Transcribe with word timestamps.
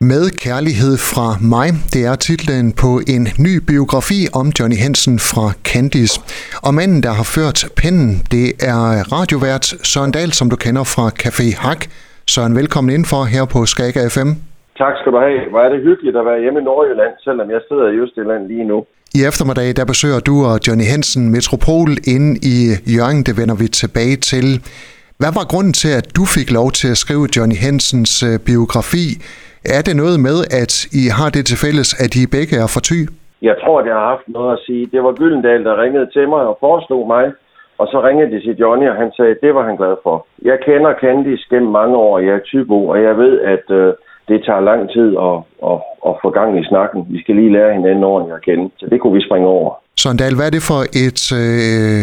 Med 0.00 0.30
kærlighed 0.44 0.94
fra 1.12 1.26
mig, 1.54 1.68
det 1.94 2.02
er 2.10 2.16
titlen 2.28 2.72
på 2.82 2.90
en 3.14 3.24
ny 3.46 3.54
biografi 3.68 4.20
om 4.40 4.46
Johnny 4.58 4.78
Hansen 4.84 5.18
fra 5.18 5.46
Candice. 5.70 6.20
Og 6.66 6.74
manden, 6.74 7.02
der 7.02 7.12
har 7.20 7.26
ført 7.36 7.58
pennen, 7.80 8.12
det 8.34 8.46
er 8.72 8.82
radiovært 9.16 9.64
Søren 9.90 10.12
Dahl, 10.16 10.32
som 10.32 10.50
du 10.50 10.56
kender 10.56 10.84
fra 10.94 11.06
Café 11.22 11.46
Hak. 11.64 11.80
Søren, 12.32 12.56
velkommen 12.56 12.90
indenfor 12.94 13.22
her 13.24 13.44
på 13.54 13.58
Skaga 13.72 14.00
FM. 14.14 14.30
Tak 14.82 14.94
skal 15.00 15.12
du 15.14 15.18
have. 15.26 15.38
Hvor 15.50 15.60
er 15.66 15.70
det 15.74 15.80
hyggeligt 15.88 16.16
at 16.20 16.24
være 16.30 16.40
hjemme 16.42 16.58
i 16.60 16.64
Nordjylland, 16.70 17.14
selvom 17.26 17.50
jeg 17.54 17.60
sidder 17.68 17.86
i 17.94 17.96
Østjylland 18.04 18.42
lige 18.52 18.64
nu. 18.72 18.78
I 19.18 19.20
eftermiddag, 19.30 19.76
der 19.76 19.84
besøger 19.92 20.20
du 20.20 20.34
og 20.50 20.56
Johnny 20.66 20.86
Hansen 20.92 21.24
Metropol 21.30 21.90
inde 22.14 22.30
i 22.54 22.56
Jørgen. 22.96 23.22
Det 23.28 23.34
vender 23.40 23.56
vi 23.62 23.68
tilbage 23.68 24.16
til. 24.16 24.46
Hvad 25.20 25.32
var 25.38 25.44
grunden 25.52 25.72
til, 25.72 25.92
at 26.00 26.06
du 26.16 26.24
fik 26.36 26.48
lov 26.50 26.68
til 26.72 26.88
at 26.88 26.98
skrive 27.04 27.28
Johnny 27.36 27.58
Hansens 27.64 28.24
biografi? 28.46 29.06
Er 29.74 29.82
det 29.88 29.96
noget 30.02 30.18
med, 30.28 30.38
at 30.60 30.72
I 31.02 31.04
har 31.18 31.28
det 31.36 31.42
til 31.46 31.58
fælles, 31.64 31.90
at 32.04 32.12
I 32.20 32.22
begge 32.36 32.54
er 32.62 32.68
for 32.74 32.82
ty? 32.88 32.98
Jeg 33.48 33.56
tror, 33.62 33.78
det 33.86 33.92
har 33.92 34.06
haft 34.12 34.28
noget 34.36 34.52
at 34.56 34.62
sige. 34.66 34.84
Det 34.92 35.00
var 35.06 35.12
Gyldendal, 35.20 35.64
der 35.64 35.82
ringede 35.82 36.08
til 36.16 36.28
mig 36.28 36.42
og 36.50 36.56
foreslog 36.60 37.06
mig, 37.14 37.24
og 37.80 37.86
så 37.92 37.98
ringede 38.06 38.30
de 38.32 38.40
til 38.46 38.54
Johnny, 38.62 38.86
og 38.88 38.96
han 39.02 39.10
sagde, 39.16 39.30
at 39.30 39.42
det 39.42 39.54
var 39.54 39.64
han 39.68 39.76
glad 39.76 39.96
for. 40.02 40.26
Jeg 40.42 40.58
kender 40.66 40.92
Candice 41.00 41.46
gennem 41.50 41.70
mange 41.80 41.96
år, 41.96 42.18
jeg 42.18 42.34
er 42.34 42.44
typo, 42.52 42.76
og 42.92 43.02
jeg 43.02 43.14
ved, 43.18 43.34
at 43.54 43.66
øh, 43.80 43.94
det 44.28 44.38
tager 44.46 44.60
lang 44.70 44.82
tid 44.96 45.08
at, 45.28 45.36
at, 45.70 45.78
at 46.08 46.12
få 46.22 46.28
gang 46.38 46.50
i 46.60 46.64
snakken. 46.70 47.06
Vi 47.10 47.18
skal 47.22 47.34
lige 47.36 47.52
lære 47.52 47.72
hinanden 47.78 48.04
ordentligt 48.04 48.36
at 48.36 48.44
kende, 48.48 48.70
så 48.78 48.86
det 48.90 49.00
kunne 49.00 49.16
vi 49.18 49.26
springe 49.28 49.48
over. 49.48 49.70
Sondal, 49.96 50.34
hvad 50.36 50.46
er 50.46 50.54
det 50.56 50.64
for 50.70 50.80
et 51.04 51.22
øh, 51.42 52.00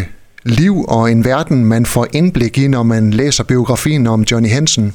liv 0.62 0.76
og 0.96 1.04
en 1.14 1.22
verden, 1.32 1.60
man 1.74 1.84
får 1.94 2.06
indblik 2.20 2.56
i, 2.64 2.66
når 2.76 2.84
man 2.94 3.04
læser 3.22 3.44
biografien 3.54 4.04
om 4.16 4.20
Johnny 4.30 4.52
Hansen? 4.58 4.86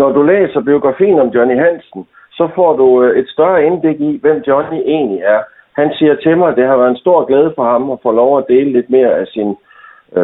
Når 0.00 0.10
du 0.16 0.22
læser 0.22 0.60
biografien 0.70 1.18
om 1.24 1.28
Johnny 1.36 1.56
Hansen, 1.64 2.00
så 2.38 2.48
får 2.54 2.76
du 2.76 3.02
et 3.02 3.28
større 3.28 3.66
indblik 3.66 4.00
i, 4.00 4.18
hvem 4.22 4.38
Johnny 4.48 4.80
egentlig 4.94 5.20
er. 5.20 5.40
Han 5.80 5.88
siger 5.98 6.14
til 6.14 6.36
mig, 6.38 6.48
at 6.48 6.56
det 6.56 6.66
har 6.66 6.76
været 6.76 6.90
en 6.90 7.04
stor 7.04 7.24
glæde 7.24 7.52
for 7.56 7.64
ham 7.72 7.90
at 7.90 7.98
få 8.02 8.12
lov 8.12 8.38
at 8.38 8.44
dele 8.48 8.72
lidt 8.72 8.90
mere 8.90 9.12
af 9.20 9.26
sin 9.26 9.56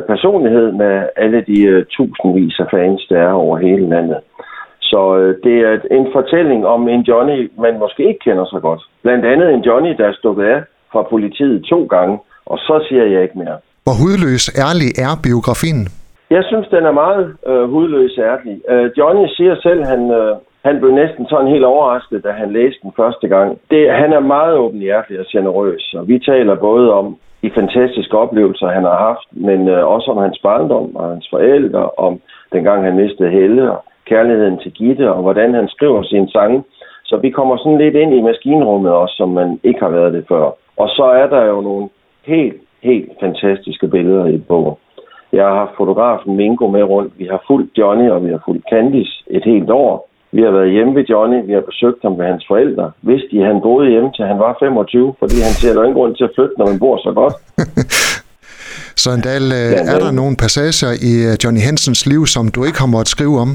personlighed 0.07 0.73
med 0.73 0.95
alle 1.17 1.41
de 1.51 1.85
tusindvis 1.85 2.61
af 2.61 2.67
fans, 2.71 3.07
der 3.11 3.19
er 3.19 3.33
over 3.33 3.57
hele 3.59 3.89
landet. 3.89 4.21
Så 4.81 5.01
det 5.45 5.57
er 5.69 5.75
en 5.91 6.07
fortælling 6.13 6.67
om 6.67 6.89
en 6.89 7.01
Johnny, 7.01 7.51
man 7.59 7.79
måske 7.79 8.03
ikke 8.09 8.25
kender 8.25 8.45
så 8.45 8.59
godt. 8.61 8.83
Blandt 9.03 9.25
andet 9.25 9.55
en 9.55 9.61
Johnny, 9.61 9.93
der 9.99 10.07
er 10.09 10.13
stukket 10.13 10.45
af 10.45 10.63
fra 10.93 11.03
politiet 11.03 11.65
to 11.65 11.87
gange, 11.87 12.19
og 12.47 12.59
så 12.59 12.85
siger 12.89 13.05
jeg 13.05 13.23
ikke 13.23 13.39
mere. 13.39 13.59
Hvor 13.85 13.97
hudløs 14.03 14.45
ærlig 14.67 14.89
er 15.07 15.13
biografien? 15.27 15.81
Jeg 16.31 16.45
synes, 16.51 16.67
den 16.69 16.85
er 16.91 16.95
meget 17.05 17.25
øh, 17.47 17.65
hudløs 17.73 18.19
ærlig. 18.19 18.55
Øh, 18.73 18.91
Johnny 18.99 19.27
siger 19.37 19.55
selv, 19.67 19.85
han, 19.85 20.11
øh, 20.11 20.37
han 20.65 20.81
blev 20.81 20.93
næsten 20.93 21.27
sådan 21.27 21.53
helt 21.55 21.65
overrasket, 21.65 22.25
da 22.25 22.31
han 22.31 22.53
læste 22.53 22.81
den 22.83 22.93
første 22.97 23.29
gang. 23.29 23.59
Det, 23.71 23.93
han 23.93 24.13
er 24.13 24.21
meget 24.21 24.57
åbenhjertig 24.57 25.21
og 25.21 25.27
generøs, 25.33 25.95
og 25.99 26.09
vi 26.09 26.19
taler 26.19 26.55
både 26.55 26.93
om 26.93 27.17
de 27.43 27.51
fantastiske 27.55 28.19
oplevelser, 28.19 28.69
han 28.69 28.83
har 28.83 28.99
haft, 29.09 29.27
men 29.31 29.69
øh, 29.69 29.87
også 29.87 30.11
om 30.11 30.19
hans 30.19 30.39
barndom 30.39 30.97
og 30.97 31.09
hans 31.09 31.29
forældre, 31.31 31.91
om 31.97 32.21
dengang 32.53 32.85
han 32.85 32.97
mistede 32.97 33.31
Helle 33.31 33.73
og 33.73 33.85
kærligheden 34.05 34.59
til 34.59 34.73
Gitte, 34.73 35.13
og 35.13 35.23
hvordan 35.23 35.55
han 35.55 35.69
skriver 35.69 36.03
sine 36.03 36.31
sange. 36.31 36.63
Så 37.05 37.17
vi 37.17 37.31
kommer 37.31 37.57
sådan 37.57 37.79
lidt 37.79 37.95
ind 37.95 38.15
i 38.15 38.21
maskinrummet 38.21 38.93
også, 38.93 39.15
som 39.17 39.29
man 39.29 39.61
ikke 39.63 39.81
har 39.81 39.89
været 39.89 40.13
det 40.13 40.25
før. 40.29 40.45
Og 40.77 40.89
så 40.89 41.05
er 41.05 41.27
der 41.27 41.45
jo 41.45 41.61
nogle 41.61 41.89
helt, 42.27 42.61
helt 42.83 43.11
fantastiske 43.21 43.89
billeder 43.89 44.27
i 44.27 44.39
bogen. 44.39 44.77
Jeg 45.33 45.45
har 45.45 45.55
haft 45.55 45.77
fotografen 45.77 46.37
Mingo 46.37 46.67
med 46.67 46.83
rundt. 46.83 47.13
Vi 47.19 47.27
har 47.27 47.45
fulgt 47.47 47.79
Johnny, 47.79 48.11
og 48.11 48.25
vi 48.25 48.31
har 48.31 48.43
fulgt 48.45 48.65
Candice 48.71 49.25
et 49.31 49.45
helt 49.45 49.71
år. 49.71 50.09
Vi 50.37 50.41
har 50.47 50.53
været 50.59 50.75
hjemme 50.75 50.93
ved 50.99 51.05
Johnny, 51.13 51.39
vi 51.49 51.53
har 51.53 51.65
besøgt 51.71 52.03
ham 52.03 52.19
ved 52.19 52.27
hans 52.33 52.45
forældre. 52.51 52.87
Vidste 53.03 53.29
de, 53.33 53.41
at 53.43 53.47
han 53.53 53.61
boede 53.67 53.91
hjemme 53.91 54.11
til 54.17 54.25
han 54.33 54.39
var 54.39 54.57
25, 54.61 55.15
fordi 55.19 55.37
han 55.49 55.55
ser 55.61 55.73
der 55.75 55.83
ingen 55.83 55.99
grund 55.99 56.15
til 56.17 56.25
at 56.29 56.35
flytte, 56.37 56.55
når 56.59 56.67
man 56.71 56.79
bor 56.79 56.97
så 57.07 57.13
godt. 57.21 57.35
så 59.03 59.07
Andal, 59.17 59.47
er 59.93 59.99
der 60.05 60.13
nogle 60.21 60.35
passager 60.43 60.93
i 61.11 61.13
Johnny 61.43 61.63
Hensens 61.69 62.01
liv, 62.13 62.23
som 62.35 62.45
du 62.55 62.61
ikke 62.69 62.81
har 62.85 62.91
måttet 62.95 63.15
skrive 63.17 63.37
om? 63.45 63.51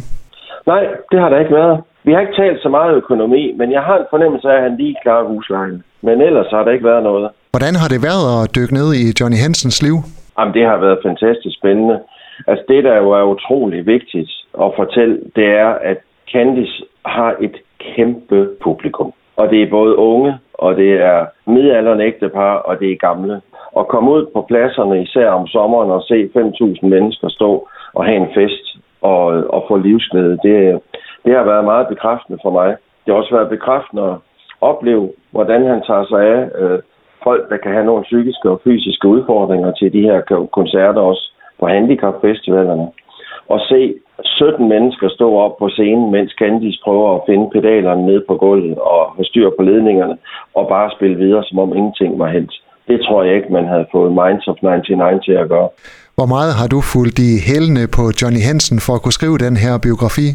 Nej, 0.71 0.83
det 1.11 1.17
har 1.21 1.29
der 1.29 1.39
ikke 1.43 1.55
været. 1.61 1.77
Vi 2.07 2.11
har 2.13 2.21
ikke 2.25 2.37
talt 2.43 2.59
så 2.65 2.69
meget 2.69 2.91
økonomi, 3.01 3.43
men 3.59 3.67
jeg 3.71 3.81
har 3.87 3.97
en 3.97 4.11
fornemmelse 4.13 4.47
af, 4.51 4.57
at 4.57 4.63
han 4.67 4.77
lige 4.81 4.95
klarer 5.03 5.25
huslejen. 5.31 5.83
Men 6.01 6.15
ellers 6.27 6.49
har 6.55 6.63
der 6.63 6.71
ikke 6.71 6.89
været 6.91 7.03
noget. 7.03 7.29
Hvordan 7.53 7.75
har 7.81 7.87
det 7.93 7.99
været 8.09 8.25
at 8.37 8.55
dykke 8.57 8.73
ned 8.79 8.89
i 9.03 9.05
Johnny 9.19 9.39
Hensens 9.45 9.77
liv? 9.87 9.95
Jamen, 10.37 10.53
det 10.57 10.65
har 10.71 10.77
været 10.85 10.99
fantastisk 11.07 11.55
spændende. 11.59 11.97
Altså, 12.49 12.63
det 12.71 12.83
der 12.83 12.95
jo 13.03 13.09
er 13.19 13.23
utrolig 13.35 13.85
vigtigt 13.85 14.31
at 14.63 14.69
fortælle, 14.79 15.15
det 15.35 15.47
er, 15.65 15.71
at 15.91 15.99
Candice 16.31 16.83
har 17.05 17.35
et 17.39 17.55
kæmpe 17.79 18.49
publikum. 18.61 19.13
Og 19.35 19.49
det 19.49 19.61
er 19.61 19.69
både 19.69 19.95
unge, 19.95 20.37
og 20.53 20.75
det 20.75 20.91
er 20.91 21.25
midalderne 21.45 22.03
ægtepar, 22.03 22.55
og 22.55 22.79
det 22.79 22.91
er 22.91 22.95
gamle. 22.95 23.41
At 23.79 23.87
komme 23.87 24.11
ud 24.11 24.25
på 24.33 24.41
pladserne, 24.47 25.01
især 25.01 25.29
om 25.29 25.47
sommeren, 25.47 25.91
og 25.91 26.01
se 26.01 26.29
5.000 26.35 26.87
mennesker 26.87 27.29
stå 27.29 27.67
og 27.93 28.05
have 28.05 28.17
en 28.17 28.33
fest 28.35 28.77
og, 29.01 29.25
og 29.55 29.65
få 29.67 29.77
livsglæde, 29.77 30.37
det, 30.43 30.81
det 31.25 31.35
har 31.35 31.43
været 31.43 31.65
meget 31.65 31.87
bekræftende 31.87 32.39
for 32.43 32.51
mig. 32.51 32.69
Det 33.05 33.13
har 33.13 33.21
også 33.21 33.35
været 33.35 33.49
bekræftende 33.49 34.03
at 34.03 34.15
opleve, 34.61 35.11
hvordan 35.31 35.65
han 35.65 35.81
tager 35.87 36.05
sig 36.05 36.21
af 36.21 36.49
øh, 36.61 36.79
folk, 37.23 37.49
der 37.49 37.57
kan 37.57 37.71
have 37.71 37.85
nogle 37.85 38.03
psykiske 38.03 38.49
og 38.49 38.61
fysiske 38.63 39.07
udfordringer 39.07 39.71
til 39.71 39.93
de 39.93 40.01
her 40.01 40.47
koncerter 40.51 41.01
også 41.01 41.31
på 41.59 41.67
handicapfestivalerne. 41.67 42.87
Og 43.47 43.59
se 43.59 43.93
17 44.37 44.69
mennesker 44.73 45.07
stå 45.09 45.27
op 45.45 45.57
på 45.61 45.67
scenen, 45.69 46.11
mens 46.11 46.31
Candice 46.39 46.79
prøver 46.85 47.09
at 47.15 47.25
finde 47.29 47.49
pedalerne 47.55 48.05
ned 48.05 48.19
på 48.27 48.33
gulvet 48.43 48.77
og 48.91 49.01
have 49.15 49.25
styr 49.31 49.49
på 49.57 49.61
ledningerne, 49.69 50.15
og 50.57 50.63
bare 50.67 50.91
spille 50.95 51.17
videre, 51.23 51.43
som 51.43 51.59
om 51.59 51.75
ingenting 51.77 52.19
var 52.19 52.29
hent. 52.35 52.53
Det 52.87 52.97
tror 53.05 53.23
jeg 53.23 53.35
ikke, 53.35 53.53
man 53.53 53.67
havde 53.73 53.87
fået 53.91 54.11
Minds 54.19 54.47
of 54.47 54.57
99 54.61 55.25
til 55.25 55.31
at 55.43 55.49
gøre. 55.49 55.69
Hvor 56.17 56.29
meget 56.35 56.53
har 56.59 56.67
du 56.73 56.79
fulgt 56.93 57.19
i 57.29 57.31
hælene 57.49 57.83
på 57.97 58.03
Johnny 58.19 58.41
Hansen 58.47 58.79
for 58.85 58.93
at 58.95 59.01
kunne 59.03 59.19
skrive 59.19 59.37
den 59.45 59.55
her 59.63 59.73
biografi? 59.85 60.27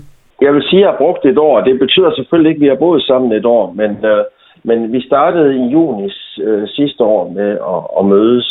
Jeg 0.45 0.53
vil 0.55 0.63
sige, 0.69 0.81
at 0.81 0.85
jeg 0.85 0.91
har 0.93 1.03
brugt 1.05 1.25
et 1.25 1.39
år. 1.39 1.61
Det 1.61 1.79
betyder 1.85 2.11
selvfølgelig 2.15 2.51
ikke, 2.51 2.61
at 2.61 2.67
vi 2.67 2.73
har 2.75 2.85
boet 2.85 3.03
sammen 3.03 3.33
et 3.33 3.47
år, 3.59 3.65
men, 3.81 3.91
øh, 4.13 4.25
men 4.69 4.93
vi 4.93 5.01
startede 5.11 5.51
i 5.57 5.65
juni 5.75 6.09
øh, 6.47 6.69
sidste 6.69 7.05
år 7.05 7.23
med 7.39 7.51
at, 7.75 7.81
at 7.99 8.05
mødes. 8.13 8.49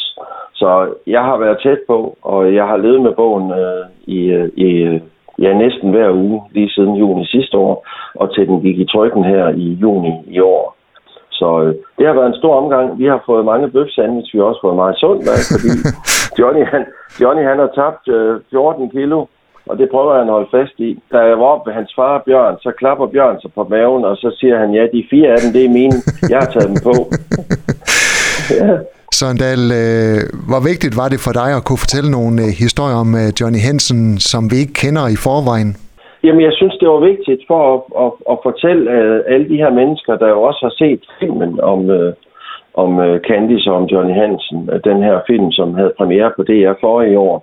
Så 0.61 0.69
jeg 1.07 1.21
har 1.21 1.37
været 1.37 1.61
tæt 1.63 1.81
på, 1.87 2.17
og 2.21 2.55
jeg 2.55 2.65
har 2.71 2.77
levet 2.77 3.01
med 3.01 3.13
bogen 3.21 3.51
øh, 3.51 3.85
i, 4.17 4.19
i 4.67 4.69
ja, 5.41 5.53
næsten 5.53 5.89
hver 5.91 6.09
uge 6.11 6.41
lige 6.51 6.69
siden 6.69 6.95
juni 6.95 7.25
sidste 7.25 7.57
år, 7.57 7.87
og 8.15 8.33
til 8.33 8.47
den 8.47 8.61
gik 8.61 8.79
i 8.79 8.85
trykken 8.93 9.23
her 9.23 9.47
i 9.49 9.67
juni 9.81 10.13
i 10.27 10.39
år. 10.39 10.75
Så 11.31 11.61
øh, 11.63 11.75
det 11.97 12.05
har 12.07 12.13
været 12.13 12.27
en 12.27 12.41
stor 12.41 12.55
omgang. 12.61 12.99
Vi 12.99 13.05
har 13.05 13.23
fået 13.25 13.45
mange 13.45 13.67
bøfsandwich, 13.69 14.33
vi 14.33 14.39
har 14.39 14.45
også 14.45 14.61
fået 14.63 14.75
meget 14.75 14.97
sundt 14.97 15.23
fordi 15.53 15.71
Johnny, 16.39 16.63
han, 16.65 16.85
Johnny 17.21 17.43
han 17.43 17.59
har 17.59 17.71
tabt 17.81 18.07
øh, 18.07 18.39
14 18.51 18.89
kilo, 18.89 19.25
og 19.69 19.77
det 19.77 19.89
prøver 19.89 20.17
han 20.17 20.27
at 20.27 20.35
holde 20.37 20.53
fast 20.57 20.79
i. 20.79 20.99
Da 21.11 21.17
jeg 21.17 21.39
var 21.39 21.45
oppe 21.45 21.69
ved 21.69 21.75
hans 21.75 21.91
far 21.95 22.23
Bjørn, 22.25 22.57
så 22.61 22.71
klapper 22.71 23.07
Bjørn 23.07 23.41
sig 23.41 23.51
på 23.55 23.63
maven, 23.63 24.05
og 24.05 24.17
så 24.17 24.35
siger 24.39 24.57
han, 24.57 24.73
ja, 24.73 24.83
de 24.93 25.07
fire 25.09 25.29
af 25.29 25.39
dem, 25.43 25.53
det 25.53 25.65
er 25.65 25.69
mine. 25.79 25.97
Jeg 26.29 26.39
har 26.39 26.49
taget 26.51 26.69
dem 26.69 26.79
på. 26.89 26.95
ja. 28.59 28.77
Søndal, 29.19 29.63
øh, 29.81 30.19
hvor 30.49 30.61
vigtigt 30.71 30.93
var 31.01 31.07
det 31.13 31.19
for 31.25 31.33
dig 31.41 31.49
at 31.57 31.65
kunne 31.67 31.83
fortælle 31.85 32.09
nogle 32.17 32.35
øh, 32.45 32.51
historier 32.63 32.97
om 33.03 33.09
øh, 33.21 33.27
Johnny 33.39 33.61
Hansen, 33.67 34.01
som 34.31 34.41
vi 34.51 34.55
ikke 34.63 34.75
kender 34.83 35.05
i 35.15 35.17
forvejen? 35.27 35.71
Jamen, 36.25 36.43
jeg 36.47 36.53
synes, 36.59 36.75
det 36.81 36.87
var 36.95 37.01
vigtigt 37.11 37.41
for 37.49 37.61
at, 37.73 37.79
at, 38.03 38.11
at 38.31 38.37
fortælle 38.47 38.83
øh, 38.97 39.17
alle 39.33 39.47
de 39.51 39.61
her 39.63 39.71
mennesker, 39.79 40.13
der 40.21 40.29
jo 40.35 40.39
også 40.49 40.61
har 40.67 40.75
set 40.83 41.01
filmen 41.19 41.51
om, 41.73 41.79
øh, 41.89 42.13
om 42.83 42.91
øh, 43.05 43.15
Candice 43.27 43.71
og 43.71 43.77
om 43.81 43.85
Johnny 43.93 44.15
Hansen, 44.21 44.59
øh, 44.71 44.79
den 44.89 44.99
her 45.07 45.17
film, 45.29 45.51
som 45.51 45.67
havde 45.79 45.97
premiere 45.99 46.31
på 46.35 46.43
DR 46.49 46.75
for 46.83 47.01
i 47.01 47.15
år. 47.15 47.37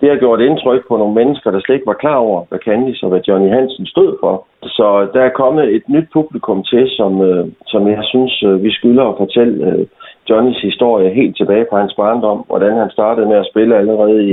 Det 0.00 0.08
har 0.10 0.16
gjort 0.16 0.40
indtryk 0.40 0.82
på 0.88 0.96
nogle 0.96 1.14
mennesker, 1.14 1.50
der 1.50 1.60
slet 1.60 1.76
ikke 1.76 1.92
var 1.92 2.02
klar 2.04 2.18
over, 2.28 2.44
hvad 2.48 2.58
Candice 2.58 3.04
og 3.04 3.10
hvad 3.10 3.22
Johnny 3.28 3.50
Hansen 3.56 3.86
stod 3.86 4.10
for. 4.22 4.34
Så 4.62 5.08
der 5.14 5.22
er 5.22 5.38
kommet 5.42 5.74
et 5.76 5.82
nyt 5.88 6.08
publikum 6.12 6.62
til, 6.64 6.84
som, 6.98 7.12
øh, 7.22 7.46
som 7.66 7.88
jeg 7.88 8.04
synes, 8.12 8.42
øh, 8.42 8.62
vi 8.64 8.70
skylder 8.72 9.04
at 9.04 9.18
fortælle 9.18 9.66
øh, 9.66 9.86
Johnnys 10.28 10.60
historie 10.62 11.14
helt 11.20 11.36
tilbage 11.36 11.66
fra 11.70 11.80
hans 11.80 11.94
barndom, 11.94 12.44
hvordan 12.46 12.76
han 12.82 12.90
startede 12.90 13.26
med 13.26 13.36
at 13.36 13.50
spille 13.50 13.76
allerede 13.76 14.18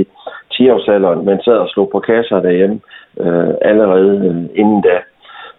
10-årsalderen, 0.54 1.20
men 1.28 1.42
sad 1.44 1.58
og 1.64 1.68
slog 1.68 1.88
på 1.92 2.00
kasser 2.00 2.40
derhjemme 2.40 2.80
øh, 3.20 3.54
allerede 3.70 4.14
øh, 4.28 4.60
inden 4.60 4.80
da. 4.82 4.96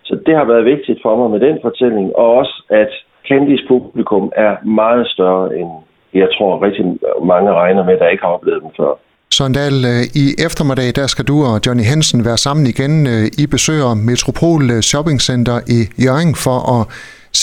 Så 0.03 0.19
det 0.25 0.35
har 0.35 0.45
været 0.45 0.65
vigtigt 0.65 0.99
for 1.01 1.15
mig 1.15 1.29
med 1.31 1.39
den 1.47 1.57
fortælling, 1.61 2.15
og 2.15 2.27
også 2.39 2.63
at 2.69 2.91
Candys 3.27 3.63
publikum 3.67 4.31
er 4.35 4.65
meget 4.65 5.07
større 5.07 5.57
end 5.57 5.69
jeg 6.13 6.29
tror 6.37 6.65
rigtig 6.65 6.85
mange 7.31 7.51
regner 7.51 7.83
med, 7.85 7.97
der 7.99 8.07
ikke 8.07 8.23
har 8.23 8.33
oplevet 8.37 8.61
den 8.63 8.71
før. 8.77 8.93
Søndal, 9.31 9.77
øh, 9.93 10.03
i 10.23 10.25
eftermiddag 10.47 10.89
der 10.95 11.07
skal 11.07 11.25
du 11.25 11.37
og 11.49 11.59
Johnny 11.65 11.85
Hansen 11.91 12.25
være 12.25 12.37
sammen 12.37 12.65
igen. 12.73 13.07
Øh, 13.07 13.25
I 13.43 13.47
besøger 13.55 13.93
Metropol 14.09 14.63
øh, 14.75 14.81
Shopping 14.81 15.19
Center 15.21 15.57
i 15.77 15.79
Jørgen 16.05 16.35
for 16.45 16.57
at 16.75 16.81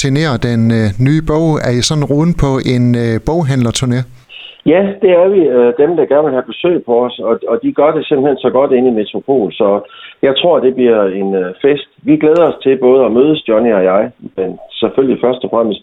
signere 0.01 0.35
den 0.49 0.63
øh, 0.79 0.89
nye 1.07 1.23
bog. 1.31 1.49
Er 1.67 1.73
I 1.79 1.81
sådan 1.89 2.09
rundt 2.15 2.35
på 2.45 2.51
en 2.75 2.85
øh, 3.05 3.15
boghandlerturné? 3.29 4.01
Ja, 4.73 4.83
det 5.03 5.11
er 5.21 5.29
vi. 5.29 5.41
Øh, 5.57 5.73
dem, 5.83 5.91
der 5.97 6.11
gerne 6.13 6.27
vil 6.27 6.39
have 6.39 6.51
besøg 6.53 6.77
på 6.89 6.95
os, 7.07 7.19
og, 7.19 7.35
og 7.49 7.57
de 7.63 7.73
gør 7.73 7.91
det 7.97 8.07
simpelthen 8.07 8.39
så 8.39 8.51
godt 8.51 8.73
inde 8.73 8.89
i 8.91 8.99
Metropol, 9.01 9.53
så 9.53 9.69
jeg 10.23 10.35
tror, 10.37 10.61
det 10.61 10.75
bliver 10.75 11.03
en 11.21 11.35
øh, 11.35 11.55
fest. 11.63 11.89
Vi 12.03 12.17
glæder 12.17 12.45
os 12.51 12.63
til 12.63 12.77
både 12.77 13.05
at 13.05 13.13
mødes, 13.13 13.49
Johnny 13.49 13.73
og 13.73 13.85
jeg, 13.85 14.11
men 14.37 14.59
selvfølgelig 14.81 15.19
først 15.25 15.45
og 15.45 15.51
fremmest 15.51 15.83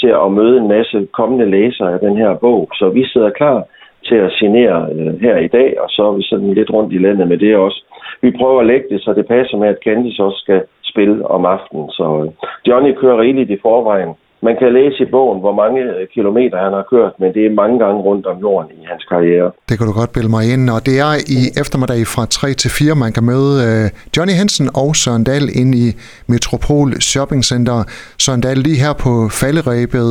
til 0.00 0.12
at 0.24 0.32
møde 0.32 0.56
en 0.58 0.68
masse 0.68 1.06
kommende 1.12 1.50
læsere 1.50 1.92
af 1.92 2.00
den 2.00 2.16
her 2.16 2.34
bog. 2.34 2.68
Så 2.74 2.88
vi 2.88 3.04
sidder 3.12 3.30
klar 3.30 3.64
til 4.08 4.14
at 4.26 4.32
signere 4.32 4.88
øh, 4.92 5.20
her 5.20 5.36
i 5.36 5.48
dag, 5.48 5.80
og 5.80 5.88
så 5.90 6.02
er 6.08 6.12
vi 6.12 6.22
sådan 6.22 6.54
lidt 6.54 6.70
rundt 6.70 6.92
i 6.92 6.98
landet 6.98 7.28
med 7.28 7.38
det 7.38 7.56
også. 7.56 7.84
Vi 8.22 8.30
prøver 8.38 8.60
at 8.60 8.66
lægge 8.66 8.86
det, 8.90 9.00
så 9.02 9.12
det 9.12 9.26
passer 9.26 9.56
med, 9.56 9.68
at 9.68 9.82
Candice 9.84 10.24
også 10.24 10.38
skal 10.38 10.62
spille 10.96 11.16
om 11.36 11.44
aftenen. 11.44 11.86
Så 11.98 12.06
øh, 12.20 12.28
Johnny 12.68 12.92
kører 13.00 13.20
rigeligt 13.20 13.50
i 13.50 13.62
forvejen 13.62 14.12
man 14.42 14.56
kan 14.60 14.70
læse 14.78 14.98
i 15.02 15.10
bogen, 15.14 15.40
hvor 15.40 15.54
mange 15.62 15.80
øh, 15.96 16.08
kilometer 16.14 16.56
han 16.64 16.72
har 16.78 16.84
kørt, 16.92 17.12
men 17.20 17.34
det 17.34 17.42
er 17.46 17.58
mange 17.62 17.78
gange 17.84 18.00
rundt 18.08 18.26
om 18.26 18.36
jorden 18.44 18.70
i 18.80 18.84
hans 18.90 19.04
karriere. 19.12 19.48
Det 19.68 19.74
kan 19.78 19.86
du 19.86 19.92
godt 20.00 20.12
bilde 20.16 20.32
mig 20.36 20.44
ind, 20.54 20.64
og 20.74 20.80
det 20.88 20.96
er 21.06 21.12
i 21.38 21.38
eftermiddag 21.62 22.00
fra 22.14 22.24
3 22.26 22.48
til 22.62 22.70
4, 22.70 22.94
man 23.04 23.12
kan 23.16 23.24
møde 23.32 23.52
uh, 23.66 23.84
Johnny 24.14 24.34
Hansen 24.40 24.68
og 24.82 24.90
Søren 25.02 25.24
Dahl 25.28 25.46
ind 25.60 25.72
i 25.84 25.86
Metropol 26.32 26.88
Shopping 27.10 27.42
Center. 27.50 27.78
Søren 28.24 28.42
Dahl, 28.44 28.58
lige 28.66 28.82
her 28.84 28.94
på 29.04 29.12
falderæbet, 29.40 30.10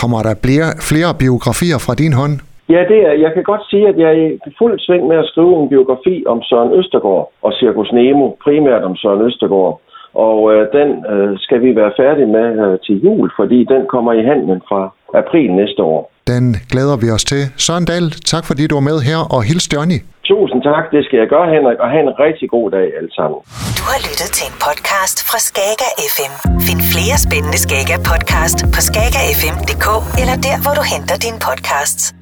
kommer 0.00 0.18
der 0.26 0.34
flere, 0.44 0.68
flere 0.90 1.10
biografier 1.22 1.78
fra 1.86 1.94
din 2.02 2.14
hånd? 2.20 2.34
Ja, 2.74 2.80
det 2.92 3.00
er. 3.08 3.14
Jeg 3.24 3.30
kan 3.34 3.44
godt 3.50 3.64
sige, 3.70 3.84
at 3.92 3.96
jeg 4.02 4.10
er 4.10 4.28
i 4.48 4.52
fuld 4.60 4.74
sving 4.84 5.04
med 5.10 5.18
at 5.22 5.28
skrive 5.32 5.54
en 5.62 5.68
biografi 5.74 6.16
om 6.32 6.38
Søren 6.48 6.72
Østergaard 6.78 7.26
og 7.46 7.52
Cirkus 7.60 7.90
Nemo, 7.98 8.26
primært 8.44 8.82
om 8.88 8.94
Søren 8.96 9.22
Østergaard. 9.28 9.74
Og 10.26 10.38
øh, 10.52 10.60
den 10.78 10.88
øh, 11.12 11.30
skal 11.44 11.60
vi 11.64 11.70
være 11.80 11.92
færdige 12.00 12.30
med 12.38 12.48
øh, 12.64 12.78
til 12.86 12.96
jul, 13.04 13.26
fordi 13.38 13.58
den 13.74 13.82
kommer 13.94 14.12
i 14.20 14.22
handlen 14.30 14.60
fra 14.68 14.80
april 15.22 15.50
næste 15.60 15.82
år. 15.82 16.00
Den 16.32 16.44
glæder 16.72 16.96
vi 17.02 17.08
os 17.16 17.24
til. 17.32 17.42
Søren 17.64 17.84
Dahl, 17.90 18.06
tak 18.32 18.44
fordi 18.48 18.62
du 18.66 18.74
var 18.78 18.86
med 18.90 18.98
her, 19.08 19.20
og 19.34 19.40
hils 19.48 19.66
Johnny. 19.74 19.98
Tusind 20.30 20.60
tak, 20.70 20.84
det 20.94 21.00
skal 21.06 21.18
jeg 21.22 21.28
gøre, 21.34 21.46
Henrik, 21.54 21.78
og 21.84 21.88
have 21.94 22.02
en 22.08 22.14
rigtig 22.26 22.48
god 22.56 22.70
dag 22.76 22.86
alle 22.98 23.12
sammen. 23.18 23.38
Du 23.78 23.82
har 23.90 24.00
lyttet 24.08 24.30
til 24.36 24.44
en 24.50 24.56
podcast 24.66 25.16
fra 25.28 25.38
Skager 25.48 25.90
FM. 26.14 26.32
Find 26.66 26.80
flere 26.92 27.16
spændende 27.26 27.58
Skager 27.64 27.98
podcast 28.10 28.58
på 28.74 28.80
skagerfm.dk 28.88 29.86
eller 30.20 30.36
der, 30.46 30.56
hvor 30.64 30.74
du 30.78 30.84
henter 30.92 31.16
dine 31.26 31.38
podcasts. 31.48 32.17